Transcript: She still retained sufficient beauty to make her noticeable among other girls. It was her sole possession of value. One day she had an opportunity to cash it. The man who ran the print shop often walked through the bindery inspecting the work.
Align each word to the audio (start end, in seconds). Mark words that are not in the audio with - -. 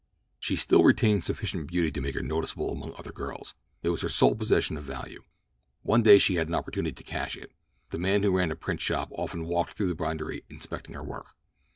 She 0.39 0.55
still 0.55 0.83
retained 0.83 1.23
sufficient 1.23 1.67
beauty 1.67 1.91
to 1.91 2.01
make 2.01 2.15
her 2.15 2.23
noticeable 2.23 2.71
among 2.71 2.95
other 2.97 3.11
girls. 3.11 3.53
It 3.83 3.89
was 3.89 4.01
her 4.01 4.09
sole 4.09 4.33
possession 4.33 4.75
of 4.77 4.83
value. 4.83 5.23
One 5.83 6.01
day 6.01 6.17
she 6.17 6.37
had 6.37 6.47
an 6.47 6.55
opportunity 6.55 6.95
to 6.95 7.03
cash 7.03 7.37
it. 7.37 7.51
The 7.91 7.99
man 7.99 8.23
who 8.23 8.35
ran 8.35 8.49
the 8.49 8.55
print 8.55 8.81
shop 8.81 9.09
often 9.11 9.45
walked 9.45 9.75
through 9.75 9.89
the 9.89 9.93
bindery 9.93 10.43
inspecting 10.49 10.95
the 10.95 11.03
work. 11.03 11.35